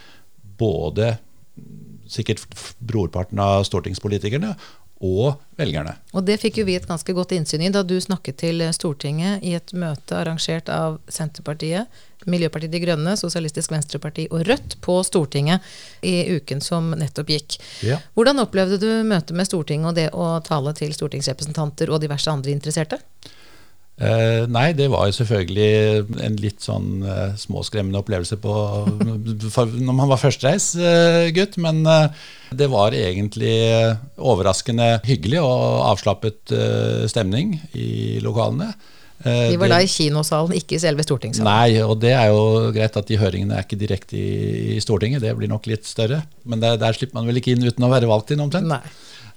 både 0.58 1.14
sikkert 2.08 2.42
brorparten 2.82 3.38
av 3.44 3.62
stortingspolitikerne 3.68 4.54
og 5.04 5.38
velgerne. 5.58 5.94
Og 6.14 6.24
Det 6.26 6.38
fikk 6.42 6.60
jo 6.60 6.66
vi 6.66 6.76
et 6.78 6.86
ganske 6.88 7.12
godt 7.14 7.32
innsyn 7.36 7.62
i 7.62 7.70
da 7.74 7.84
du 7.86 7.96
snakket 8.02 8.40
til 8.42 8.62
Stortinget 8.74 9.44
i 9.46 9.54
et 9.58 9.72
møte 9.72 10.16
arrangert 10.18 10.70
av 10.72 10.98
Senterpartiet, 11.08 11.86
Miljøpartiet 12.26 12.72
De 12.72 12.80
Grønne, 12.82 13.14
Sosialistisk 13.16 13.70
Venstreparti 13.70 14.26
og 14.34 14.42
Rødt 14.48 14.78
på 14.84 14.98
Stortinget 15.06 15.62
i 16.02 16.34
uken 16.34 16.62
som 16.64 16.90
nettopp 16.98 17.30
gikk. 17.30 17.58
Ja. 17.86 18.00
Hvordan 18.18 18.42
opplevde 18.42 18.80
du 18.82 18.88
møtet 19.06 19.36
med 19.38 19.46
Stortinget 19.46 19.92
og 19.92 19.98
det 19.98 20.08
å 20.12 20.30
tale 20.46 20.74
til 20.78 20.94
stortingsrepresentanter 20.96 21.92
og 21.92 22.02
diverse 22.02 22.32
andre 22.32 22.54
interesserte? 22.54 22.98
Uh, 23.98 24.44
nei, 24.46 24.68
det 24.78 24.86
var 24.92 25.08
jo 25.08 25.14
selvfølgelig 25.16 26.18
en 26.22 26.36
litt 26.38 26.62
sånn 26.62 27.00
uh, 27.02 27.32
småskremmende 27.38 27.98
opplevelse 27.98 28.36
på, 28.38 28.52
for, 29.54 29.72
når 29.74 29.96
man 29.96 30.12
var 30.12 30.20
førstereisgutt. 30.22 31.58
Uh, 31.58 31.64
men 31.64 31.82
det 32.54 32.68
var 32.70 32.94
egentlig 32.94 33.56
overraskende 34.16 35.00
hyggelig 35.08 35.42
og 35.42 35.82
avslappet 35.88 36.54
stemning 37.10 37.58
i 37.76 38.22
lokalene. 38.24 38.70
De 39.18 39.58
var 39.58 39.66
det, 39.66 39.74
da 39.74 39.82
i 39.82 39.90
kinosalen, 39.90 40.54
ikke 40.60 40.76
i 40.76 40.80
selve 40.80 41.02
stortingssalen. 41.02 41.50
Nei, 41.50 41.82
og 41.82 41.98
det 42.00 42.14
er 42.14 42.30
jo 42.30 42.70
greit 42.74 42.96
at 42.96 43.10
de 43.10 43.18
høringene 43.18 43.58
er 43.58 43.66
ikke 43.66 43.80
direkte 43.80 44.14
i, 44.14 44.76
i 44.76 44.80
Stortinget. 44.80 45.24
Det 45.26 45.34
blir 45.34 45.50
nok 45.50 45.66
litt 45.66 45.90
større. 45.90 46.22
Men 46.46 46.62
der, 46.62 46.78
der, 46.78 46.94
slipper 46.94 47.18
man 47.18 47.26
vel 47.26 47.42
ikke 47.42 47.56
inn 47.56 47.66
uten 47.66 47.82
å 47.82 47.90
være 47.90 48.08
valgt 48.08 48.30
inn, 48.30 48.44
omtrent. 48.46 48.70
Nei. 48.70 48.78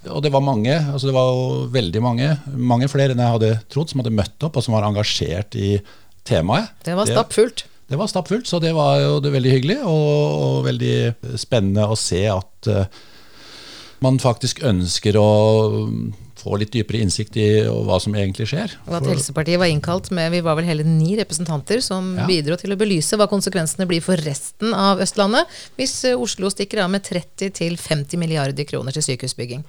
Og 0.10 0.24
det 0.26 0.32
var 0.34 0.42
mange, 0.42 0.74
altså 0.74 1.12
det 1.12 1.14
var 1.14 1.28
jo 1.30 1.66
veldig 1.74 2.02
mange, 2.02 2.30
mange 2.58 2.88
flere 2.90 3.14
enn 3.14 3.22
jeg 3.22 3.36
hadde 3.36 3.52
trodd, 3.70 3.92
som 3.92 4.02
hadde 4.02 4.16
møtt 4.18 4.48
opp 4.48 4.58
og 4.58 4.66
som 4.66 4.74
var 4.74 4.88
engasjert 4.88 5.58
i 5.60 5.76
temaet. 6.26 6.72
Det 6.86 6.96
var 6.98 7.10
stappfullt. 7.10 7.66
Det, 7.68 7.94
det 7.94 8.00
var 8.00 8.10
stappfullt, 8.10 8.50
så 8.50 8.58
det 8.64 8.74
var 8.78 8.98
jo 9.04 9.20
det 9.22 9.34
veldig 9.36 9.54
hyggelig 9.54 9.78
og, 9.84 10.10
og, 10.48 10.58
veldig 10.66 11.38
spennende 11.42 11.86
å 11.86 11.98
se 12.00 12.24
at 12.34 12.72
uh, 12.72 13.02
man 14.02 14.18
faktisk 14.22 14.64
ønsker 14.66 15.20
å 15.22 15.30
få 16.42 16.58
litt 16.58 16.72
dypere 16.74 17.04
innsikt 17.04 17.36
i 17.38 17.48
hva 17.70 18.00
som 18.02 18.16
egentlig 18.18 18.48
skjer. 18.50 18.74
Og 18.88 18.96
at 18.98 19.06
Helsepartiet 19.06 19.62
var 19.62 19.70
innkalt 19.70 20.10
med 20.16 20.32
vi 20.34 20.42
var 20.42 20.58
vel 20.58 20.66
hele 20.66 20.86
ni 20.88 21.14
representanter 21.20 21.84
som 21.86 22.16
ja. 22.18 22.26
bidro 22.26 22.58
til 22.58 22.74
å 22.74 22.80
belyse 22.80 23.20
hva 23.20 23.30
konsekvensene 23.30 23.86
blir 23.90 24.02
for 24.02 24.18
resten 24.26 24.74
av 24.74 25.04
Østlandet 25.06 25.52
hvis 25.78 25.94
eh, 26.10 26.18
Oslo 26.18 26.50
stikker 26.50 26.82
av 26.82 26.90
med 26.96 27.06
30-50 27.06 28.18
milliarder 28.18 28.66
kroner 28.66 28.98
til 28.98 29.06
sykehusbygging. 29.06 29.62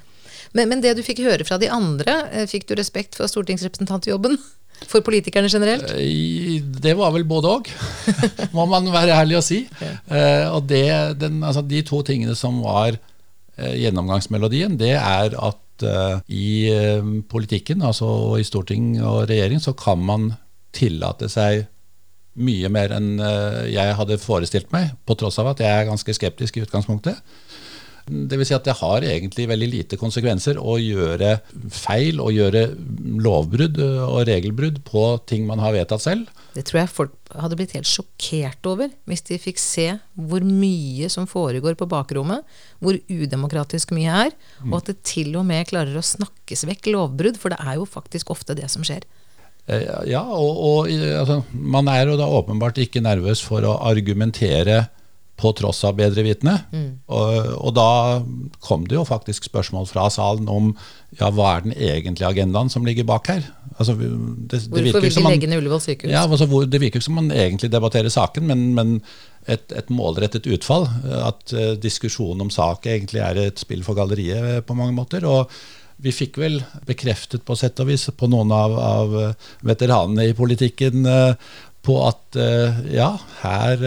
Men, 0.51 0.69
men, 0.71 0.83
det 0.85 0.97
du 0.99 1.05
fikk 1.07 1.23
høre 1.25 1.47
fra 1.47 1.59
de 1.61 1.71
andre, 1.73 2.17
eh, 2.33 2.49
fikk 2.51 2.67
du 2.69 2.75
respekt 2.79 3.17
for 3.19 3.31
stortingsrepresentantjobben? 3.31 4.37
For 4.91 5.05
politikerne 5.07 5.51
generelt? 5.53 5.93
Eh, 5.95 6.59
det 6.83 6.97
var 6.99 7.15
vel 7.15 7.27
både 7.29 7.55
òg, 7.57 7.71
må 8.57 8.67
man 8.71 8.91
være 8.93 9.17
ærlig 9.21 9.39
og 9.39 9.47
si. 9.47 9.63
Eh, 9.83 10.47
og 10.51 10.67
det, 10.71 10.85
den, 11.23 11.43
altså 11.47 11.65
de 11.67 11.85
to 11.87 12.03
tingene 12.07 12.37
som 12.39 12.63
var 12.65 12.99
gjennomgangsmelodien, 13.63 14.79
det 14.81 14.95
er 14.97 15.35
at 15.37 15.59
i 16.33 16.71
politikken, 17.29 17.83
altså 17.85 18.07
i 18.41 18.47
storting 18.49 18.95
og 19.05 19.27
regjering, 19.29 19.61
så 19.61 19.75
kan 19.77 20.01
man 20.03 20.31
tillate 20.75 21.29
seg 21.31 21.67
mye 22.41 22.71
mer 22.73 22.95
enn 22.97 23.21
jeg 23.69 23.97
hadde 23.99 24.19
forestilt 24.23 24.73
meg, 24.73 24.95
på 25.05 25.19
tross 25.21 25.37
av 25.43 25.53
at 25.53 25.61
jeg 25.63 25.69
er 25.69 25.91
ganske 25.91 26.17
skeptisk 26.17 26.59
i 26.59 26.65
utgangspunktet. 26.65 27.21
Det 28.07 28.39
vil 28.39 28.47
si 28.49 28.55
at 28.57 28.67
det 28.67 28.75
har 28.81 29.05
egentlig 29.07 29.47
veldig 29.51 29.69
lite 29.71 29.99
konsekvenser 30.01 30.59
å 30.59 30.75
gjøre 30.81 31.37
feil 31.71 32.19
og 32.23 32.33
gjøre 32.35 32.65
lovbrudd 33.23 33.79
og 33.83 34.21
regelbrudd 34.29 34.81
på 34.89 35.05
ting 35.31 35.47
man 35.49 35.63
har 35.63 35.75
vedtatt 35.77 36.05
selv. 36.05 36.31
Det 36.57 36.67
tror 36.69 36.83
jeg 36.83 36.93
folk 36.93 37.15
hadde 37.33 37.57
blitt 37.57 37.75
helt 37.77 37.89
sjokkert 37.89 38.69
over 38.69 38.93
hvis 39.09 39.25
de 39.31 39.39
fikk 39.41 39.63
se 39.63 39.87
hvor 40.19 40.45
mye 40.45 41.09
som 41.13 41.29
foregår 41.31 41.79
på 41.79 41.89
bakrommet, 41.89 42.43
hvor 42.83 42.99
udemokratisk 43.09 43.95
mye 43.97 44.19
er, 44.27 44.37
og 44.69 44.81
at 44.83 44.93
det 44.93 44.99
til 45.09 45.33
og 45.39 45.47
med 45.49 45.69
klarer 45.71 45.97
å 45.97 46.05
snakkes 46.05 46.67
vekk 46.69 46.91
lovbrudd, 46.93 47.41
for 47.41 47.55
det 47.55 47.63
er 47.63 47.79
jo 47.79 47.89
faktisk 47.89 48.35
ofte 48.35 48.59
det 48.59 48.69
som 48.73 48.85
skjer. 48.87 49.07
Eh, 49.71 49.87
ja, 50.11 50.23
og, 50.27 50.59
og 50.59 50.91
altså, 50.91 51.43
man 51.53 51.89
er 51.93 52.11
jo 52.11 52.19
da 52.19 52.27
åpenbart 52.27 52.81
ikke 52.83 53.05
nervøs 53.05 53.45
for 53.47 53.63
å 53.63 53.79
argumentere 53.87 54.89
på 55.43 55.53
tross 55.59 55.83
av 55.89 55.97
bedrevitende. 55.99 56.55
Mm. 56.71 56.87
Og, 57.11 57.33
og, 57.57 57.73
da 57.77 57.89
kom 58.63 58.87
det 58.89 58.99
jo 58.99 59.05
faktisk 59.09 59.49
spørsmål 59.49 59.89
fra 59.91 60.07
salen 60.13 60.49
om 60.53 60.71
ja, 61.19 61.29
hva 61.35 61.57
er 61.57 61.67
den 61.67 61.75
egentlige 61.75 62.31
agendaen 62.31 62.71
som 62.73 62.87
ligger 62.87 63.09
bak 63.09 63.29
her. 63.33 63.45
Altså, 63.75 63.97
det, 63.99 64.13
det 64.53 64.63
Hvorfor 64.69 65.05
vil 65.05 65.17
de 65.17 65.27
legge 65.27 65.51
ned 65.51 65.63
Ullevål 65.63 65.83
sykehus? 65.83 66.13
Ja, 66.13 66.25
altså, 66.29 66.47
det 66.47 66.81
virker 66.81 67.01
ikke 67.01 67.09
som 67.09 67.19
man 67.19 67.33
egentlig 67.35 67.73
debatterer 67.73 68.13
saken, 68.13 68.47
men, 68.49 68.65
men 68.79 68.97
et, 69.51 69.73
et, 69.75 69.93
målrettet 69.93 70.49
utfall. 70.55 70.89
At 71.23 71.55
uh, 71.57 71.75
diskusjonen 71.83 72.47
om 72.47 72.53
sak 72.53 72.89
egentlig 72.91 73.23
er 73.25 73.45
et 73.49 73.63
spill 73.63 73.85
for 73.87 73.99
galleriet 73.99 74.67
på 74.69 74.79
mange 74.79 74.97
måter. 74.97 75.27
og 75.29 75.53
vi 76.03 76.11
fikk 76.11 76.41
vel 76.41 76.57
bekreftet 76.83 77.45
på 77.47 77.55
sett 77.55 77.79
og 77.79 77.87
vis 77.87 78.09
på 78.19 78.27
noen 78.27 78.51
av, 78.51 78.73
av 78.75 79.13
veteranene 79.63 80.25
i 80.27 80.35
politikken 80.35 81.07
uh, 81.07 81.53
på 81.83 81.99
at 82.09 82.39
uh, 82.39 82.81
ja, 82.91 83.13
her 83.45 83.85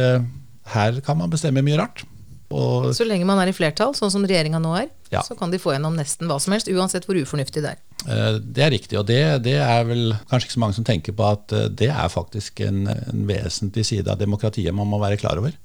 her 0.74 1.01
kan 1.05 1.17
man 1.19 1.31
bestemme 1.34 1.63
mye 1.65 1.79
rart. 1.79 2.05
Og 2.53 2.91
så 2.93 3.05
lenge 3.07 3.25
man 3.27 3.39
er 3.41 3.50
i 3.50 3.55
flertall, 3.55 3.95
sånn 3.98 4.12
som 4.13 4.25
regjeringa 4.27 4.60
nå 4.62 4.72
er, 4.77 4.89
ja. 5.10 5.24
så 5.25 5.36
kan 5.38 5.51
de 5.51 5.60
få 5.62 5.74
gjennom 5.74 5.95
nesten 5.98 6.29
hva 6.29 6.38
som 6.41 6.53
helst, 6.53 6.69
uansett 6.69 7.07
hvor 7.07 7.17
ufornuftig 7.17 7.63
det 7.65 7.74
er. 7.74 7.81
Eh, 8.05 8.38
det 8.38 8.65
er 8.65 8.74
riktig, 8.75 8.98
og 9.00 9.07
det, 9.10 9.22
det, 9.48 9.57
er 9.63 9.86
vel 9.88 10.13
kanskje 10.29 10.50
ikke 10.50 10.57
så 10.57 10.62
mange 10.62 10.77
som 10.77 10.86
tenker 10.88 11.15
på 11.17 11.25
at 11.25 11.55
eh, 11.55 11.69
det 11.74 11.89
er 11.89 12.12
faktisk 12.13 12.62
en, 12.67 12.86
en 12.91 13.24
vesentlig 13.29 13.86
side 13.89 14.12
av 14.12 14.22
demokratiet 14.22 14.75
man 14.77 14.89
må 14.91 15.01
være 15.01 15.17
klar 15.22 15.41
over. 15.41 15.55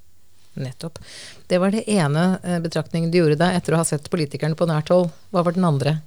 Nettopp. 0.59 0.97
Det 1.47 1.61
var 1.63 1.71
det 1.71 1.85
ene 1.91 2.25
eh, 2.41 2.57
betraktningen 2.63 3.13
du 3.13 3.21
gjorde 3.21 3.39
deg 3.43 3.59
etter 3.59 3.77
å 3.77 3.83
ha 3.83 3.87
sett 3.87 4.09
politikerne 4.11 4.57
på 4.57 4.67
nært 4.69 4.89
hold. 4.91 5.11
Hva 5.29 5.45
var 5.45 5.55
den 5.55 5.69
andre? 5.69 5.99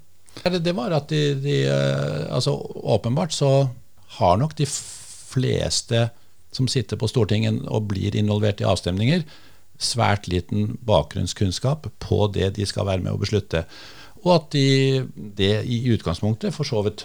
Det 0.43 0.75
var 0.75 0.91
at 0.97 1.07
de, 1.13 1.37
de 1.39 1.57
altså 1.71 2.57
Åpenbart 2.59 3.31
så 3.33 3.69
har 4.19 4.41
nok 4.41 4.57
de 4.59 4.67
fleste 4.67 6.09
som 6.57 6.69
sitter 6.71 7.01
på 7.01 7.09
Stortinget 7.11 7.65
og 7.67 7.91
blir 7.91 8.17
involvert 8.19 8.63
i 8.63 8.69
avstemninger, 8.69 9.25
svært 9.81 10.29
liten 10.31 10.77
bakgrunnskunnskap 10.87 11.89
på 12.03 12.19
det 12.35 12.53
de 12.59 12.67
skal 12.69 12.87
være 12.89 13.03
med 13.05 13.15
å 13.15 13.21
beslutte. 13.21 13.65
Og 14.25 14.33
at 14.39 14.49
de, 14.55 15.05
det 15.15 15.55
i 15.69 15.83
utgangspunktet 15.93 16.55
for 16.55 16.69
så 16.69 16.85
vidt 16.87 17.05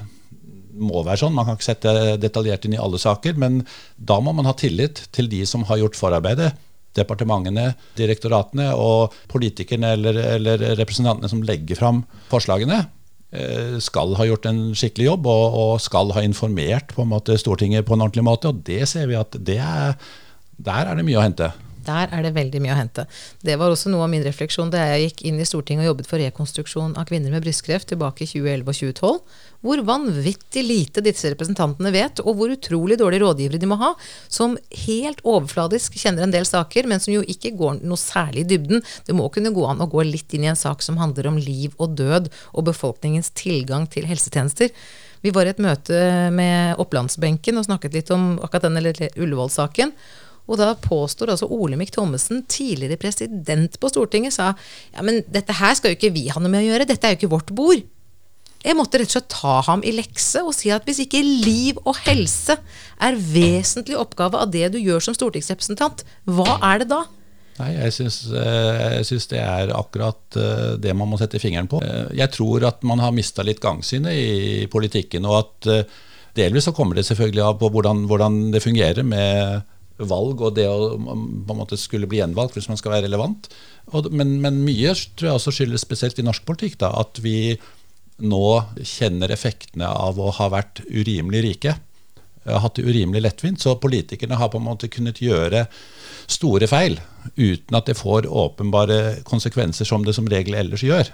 må 0.80 1.02
være 1.04 1.24
sånn. 1.24 1.36
Man 1.36 1.48
kan 1.48 1.58
ikke 1.58 1.68
sette 1.72 1.94
detaljert 2.22 2.66
inn 2.66 2.78
i 2.78 2.82
alle 2.82 3.00
saker, 3.02 3.36
men 3.42 3.64
da 3.98 4.20
må 4.24 4.34
man 4.36 4.48
ha 4.48 4.56
tillit 4.58 5.08
til 5.16 5.28
de 5.32 5.42
som 5.50 5.66
har 5.68 5.82
gjort 5.82 6.00
forarbeidet. 6.00 6.54
Departementene, 6.98 7.74
direktoratene 8.00 8.72
og 8.78 9.14
politikerne 9.32 9.94
eller, 9.98 10.22
eller 10.38 10.64
representantene 10.80 11.30
som 11.32 11.44
legger 11.46 11.78
fram 11.78 12.02
forslagene. 12.32 12.82
Eh, 13.30 13.78
skal 13.78 14.16
ha 14.18 14.26
gjort 14.26 14.48
en 14.50 14.62
skikkelig 14.74 15.06
jobb 15.06 15.28
og, 15.30 15.58
og 15.62 15.74
skal 15.84 16.16
ha 16.16 16.24
informert 16.26 16.96
på 16.96 17.06
måte, 17.06 17.38
Stortinget 17.38 17.86
på 17.86 17.94
en 17.94 18.02
ordentlig 18.08 18.26
måte. 18.26 18.50
Og 18.50 18.64
det 18.66 18.88
ser 18.90 19.10
vi 19.12 19.20
at 19.20 19.38
er, 19.38 19.94
der 20.58 20.90
er 20.90 20.98
det 20.98 21.06
mye 21.06 21.20
å 21.20 21.26
hente. 21.28 21.52
Der 21.90 22.14
er 22.14 22.26
det 22.26 22.36
veldig 22.38 22.62
mye 22.64 22.76
å 22.76 22.80
hente. 22.80 23.06
Det 23.42 23.58
var 23.60 23.74
også 23.74 23.92
noe 23.92 24.06
av 24.06 24.12
min 24.14 24.26
refleksjon 24.26 24.72
da 24.74 24.86
jeg 24.92 25.08
gikk 25.08 25.24
inn 25.30 25.40
i 25.42 25.48
Stortinget 25.48 25.88
og 25.88 25.94
jobbet 25.94 26.10
for 26.10 26.22
rekonstruksjon 26.22 26.96
av 27.00 27.10
kvinner 27.10 27.34
med 27.34 27.44
brystkreft 27.46 27.90
tilbake 27.92 28.26
i 28.26 28.30
2011 28.30 28.70
og 28.70 28.80
2012. 28.80 29.40
Hvor 29.66 29.82
vanvittig 29.84 30.64
lite 30.64 31.04
disse 31.04 31.34
representantene 31.34 31.92
vet, 31.92 32.22
og 32.24 32.38
hvor 32.40 32.54
utrolig 32.54 32.96
dårlige 33.02 33.26
rådgivere 33.26 33.60
de 33.60 33.68
må 33.68 33.80
ha, 33.82 33.90
som 34.32 34.56
helt 34.86 35.20
overfladisk 35.28 35.98
kjenner 36.00 36.24
en 36.24 36.36
del 36.36 36.48
saker, 36.48 36.88
men 36.88 37.04
som 37.04 37.12
jo 37.12 37.26
ikke 37.28 37.52
går 37.60 37.82
noe 37.84 38.00
særlig 38.00 38.46
i 38.46 38.50
dybden. 38.54 38.86
Det 39.08 39.18
må 39.18 39.28
kunne 39.34 39.52
gå 39.56 39.66
an 39.68 39.84
å 39.84 39.90
gå 39.92 40.06
litt 40.08 40.32
inn 40.38 40.48
i 40.48 40.54
en 40.54 40.60
sak 40.60 40.86
som 40.86 41.02
handler 41.02 41.28
om 41.32 41.42
liv 41.42 41.76
og 41.78 41.98
død, 42.00 42.32
og 42.54 42.70
befolkningens 42.70 43.34
tilgang 43.36 43.90
til 43.92 44.08
helsetjenester. 44.08 44.72
Vi 45.20 45.34
var 45.36 45.48
i 45.48 45.52
et 45.52 45.60
møte 45.60 46.00
med 46.32 46.80
Opplandsbenken 46.80 47.60
og 47.60 47.68
snakket 47.68 47.98
litt 47.98 48.12
om 48.16 48.38
akkurat 48.40 48.70
denne 48.70 48.94
Ullevål-saken. 49.20 49.92
Og 50.50 50.58
da 50.58 50.74
påstår 50.82 51.36
altså 51.36 51.50
Olemic 51.54 51.94
Thommessen, 51.94 52.42
tidligere 52.50 52.98
president 53.00 53.78
på 53.80 53.92
Stortinget, 53.92 54.34
sa 54.36 54.52
ja, 54.96 55.06
men 55.06 55.22
dette 55.30 55.56
her 55.60 55.78
skal 55.78 55.94
jo 55.94 56.00
ikke 56.00 56.14
vi 56.16 56.28
ha 56.34 56.42
noe 56.42 56.52
med 56.52 56.66
å 56.66 56.72
gjøre, 56.72 56.90
dette 56.90 57.06
er 57.06 57.16
jo 57.16 57.22
ikke 57.22 57.34
vårt 57.36 57.54
bord. 57.56 57.86
Jeg 58.60 58.76
måtte 58.76 59.00
rett 59.00 59.08
og 59.08 59.16
slett 59.16 59.30
ta 59.32 59.54
ham 59.70 59.84
i 59.88 59.94
lekse 59.96 60.42
og 60.44 60.52
si 60.58 60.72
at 60.74 60.84
hvis 60.88 61.06
ikke 61.06 61.22
liv 61.24 61.78
og 61.86 61.96
helse 62.04 62.58
er 63.00 63.16
vesentlig 63.16 63.96
oppgave 63.96 64.42
av 64.42 64.52
det 64.52 64.74
du 64.74 64.82
gjør 64.82 65.06
som 65.06 65.16
stortingsrepresentant, 65.16 66.04
hva 66.28 66.58
er 66.74 66.84
det 66.84 66.90
da? 66.92 67.06
Nei, 67.60 67.74
jeg 67.76 67.96
syns, 67.96 68.20
eh, 68.32 69.28
det 69.32 69.40
er 69.40 69.72
akkurat 69.76 70.38
eh, 70.40 70.76
det 70.80 70.94
man 70.96 71.12
må 71.12 71.20
sette 71.20 71.42
fingeren 71.44 71.68
på. 71.72 71.82
Eh, 71.84 72.12
jeg 72.20 72.32
tror 72.36 72.64
at 72.68 72.84
man 72.88 73.02
har 73.04 73.16
mista 73.16 73.44
litt 73.44 73.60
gangsynet 73.64 74.16
i 74.16 74.68
politikken, 74.72 75.28
og 75.28 75.40
at 75.42 75.90
delvis 76.40 76.70
så 76.70 76.76
kommer 76.76 76.96
det 76.96 77.08
selvfølgelig 77.08 77.44
av 77.44 77.58
på 77.60 77.72
hvordan, 77.74 78.06
hvordan 78.08 78.40
det 78.54 78.64
fungerer 78.64 79.04
med 79.08 79.60
valg 80.08 80.42
og 80.42 80.56
det 80.56 80.68
å 80.70 80.96
på 80.96 81.54
en 81.54 81.60
måte 81.60 81.78
skulle 81.80 82.08
bli 82.10 82.22
gjenvalgt 82.22 82.56
hvis 82.58 82.70
man 82.72 82.80
skal 82.80 82.96
være 82.96 83.08
relevant. 83.08 83.50
Men, 84.12 84.38
men, 84.44 84.62
mye 84.66 84.94
tror 85.18 85.32
jeg 85.32 85.40
også 85.40 85.56
skyldes 85.58 85.84
spesielt 85.84 86.20
i 86.22 86.26
norsk 86.26 86.46
politikk 86.48 86.80
da, 86.84 86.94
at 87.02 87.20
vi 87.24 87.58
nå 88.20 88.48
kjenner 88.84 89.32
effektene 89.32 89.88
av 89.90 90.20
å 90.20 90.32
ha 90.36 90.50
vært 90.52 90.84
urimelig 90.88 91.44
rike. 91.46 91.78
Har 92.48 92.64
hatt 92.64 92.80
det 92.80 92.88
urimelig 92.88 93.24
lettvint. 93.24 93.62
Så 93.62 93.76
politikerne 93.82 94.40
har 94.40 94.52
på 94.52 94.60
en 94.60 94.68
måte 94.68 94.92
kunnet 94.92 95.22
gjøre 95.24 95.66
store 96.30 96.68
feil 96.70 97.00
uten 97.36 97.78
at 97.78 97.90
det 97.90 97.98
får 98.00 98.28
åpenbare 98.28 99.20
konsekvenser 99.28 99.88
som 99.88 100.06
det 100.06 100.16
som 100.18 100.28
regel 100.30 100.58
ellers 100.60 100.84
gjør. 100.86 101.10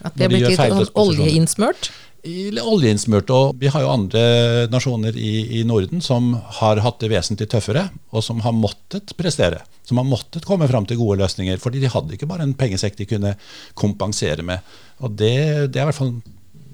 At 0.00 0.16
det 0.16 0.30
blir 0.30 0.46
blitt 0.46 0.54
litt 0.54 0.60
sånn 0.60 1.02
oljeinnsmørt? 1.02 1.90
Oljeinnsmurt. 2.24 3.30
Og 3.30 3.54
vi 3.60 3.70
har 3.72 3.84
jo 3.84 3.92
andre 3.92 4.22
nasjoner 4.72 5.16
i, 5.16 5.60
i, 5.60 5.64
Norden 5.68 6.02
som 6.04 6.34
har 6.60 6.82
hatt 6.84 7.00
det 7.02 7.12
vesentlig 7.12 7.48
tøffere, 7.50 7.88
og 8.10 8.24
som 8.24 8.42
har 8.44 8.56
måttet 8.56 9.14
prestere. 9.18 9.62
Som 9.86 9.98
har 9.98 10.06
måttet 10.06 10.46
komme 10.46 10.68
fram 10.70 10.86
til 10.86 11.00
gode 11.00 11.18
løsninger. 11.22 11.58
fordi 11.58 11.80
de 11.80 11.90
hadde 11.90 12.14
ikke 12.14 12.28
bare 12.30 12.46
en 12.46 12.54
pengesekk 12.54 12.98
de 12.98 13.08
kunne 13.10 13.34
kompensere 13.74 14.42
med. 14.42 14.60
Og 15.00 15.16
det, 15.16 15.72
det 15.72 15.80
er 15.80 15.88
i 15.88 15.90
hvert 15.90 16.00
fall 16.00 16.14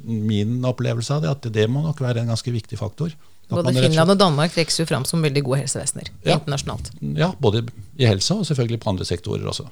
min 0.06 0.60
opplevelse 0.64 1.14
av 1.14 1.22
det, 1.22 1.30
at 1.30 1.48
det 1.52 1.70
må 1.70 1.82
nok 1.82 2.00
være 2.00 2.22
en 2.22 2.30
ganske 2.30 2.52
viktig 2.52 2.78
faktor. 2.78 3.14
Både 3.48 3.72
Finland 3.74 4.10
og 4.10 4.18
Danmark 4.18 4.54
trekkes 4.54 4.80
jo 4.80 4.86
fram 4.88 5.04
som 5.06 5.22
veldig 5.22 5.42
gode 5.46 5.60
helsevesener 5.62 6.08
ja, 6.26 6.34
internasjonalt. 6.34 6.90
Ja, 7.14 7.30
både 7.38 7.62
i 7.94 8.08
helse 8.08 8.34
og 8.34 8.46
selvfølgelig 8.48 8.80
på 8.82 8.90
andre 8.90 9.06
sektorer 9.06 9.46
også. 9.46 9.68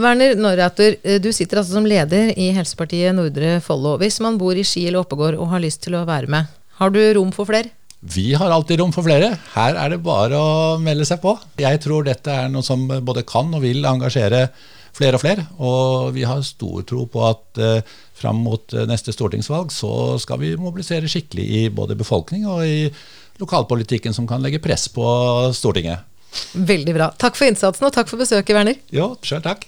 Werner 0.00 0.34
Norrater, 0.40 0.96
eh, 1.04 1.20
du 1.20 1.28
sitter 1.36 1.60
altså 1.60 1.76
som 1.76 1.84
leder 1.84 2.32
i 2.40 2.48
Helsepartiet 2.56 3.12
Nordre 3.12 3.58
Follo. 3.60 3.98
Hvis 4.00 4.20
man 4.24 4.38
bor 4.40 4.56
i 4.56 4.64
Ski 4.64 4.86
eller 4.88 5.02
Oppegård 5.04 5.36
og 5.36 5.50
har 5.52 5.60
lyst 5.60 5.82
til 5.84 5.98
å 5.98 6.06
være 6.08 6.30
med, 6.32 6.48
har 6.78 6.92
du 6.94 7.00
rom 7.18 7.32
for 7.34 7.44
flere? 7.50 7.68
Vi 8.00 8.32
har 8.34 8.50
alltid 8.50 8.80
rom 8.80 8.92
for 8.94 9.04
flere. 9.06 9.34
Her 9.52 9.76
er 9.78 9.92
det 9.92 10.00
bare 10.02 10.38
å 10.40 10.78
melde 10.82 11.04
seg 11.06 11.20
på. 11.22 11.36
Jeg 11.60 11.82
tror 11.84 12.06
dette 12.08 12.32
er 12.32 12.48
noe 12.50 12.64
som 12.66 12.88
både 12.88 13.22
kan 13.28 13.52
og 13.54 13.62
vil 13.62 13.84
engasjere 13.86 14.46
flere 14.96 15.18
og 15.18 15.22
flere. 15.22 15.44
Og 15.60 16.08
vi 16.16 16.24
har 16.26 16.40
stor 16.42 16.86
tro 16.88 17.04
på 17.12 17.26
at 17.28 17.60
eh, 17.60 17.92
fram 18.16 18.40
mot 18.42 18.72
eh, 18.72 18.88
neste 18.88 19.12
stortingsvalg 19.12 19.70
så 19.76 20.16
skal 20.24 20.40
vi 20.40 20.54
mobilisere 20.56 21.10
skikkelig 21.10 21.46
i 21.60 21.62
både 21.68 21.98
befolkning 22.00 22.48
og 22.48 22.64
i 22.64 22.88
lokalpolitikken 23.42 24.16
som 24.16 24.24
kan 24.28 24.40
legge 24.42 24.62
press 24.62 24.88
på 24.92 25.04
Stortinget. 25.56 26.08
Veldig 26.56 26.94
bra. 26.96 27.10
Takk 27.20 27.36
for 27.36 27.48
innsatsen, 27.48 27.84
og 27.86 27.92
takk 27.92 28.08
for 28.08 28.20
besøket, 28.20 28.54
Werner. 28.56 28.78
Jo, 28.94 29.12
sjøl 29.24 29.42
takk. 29.44 29.60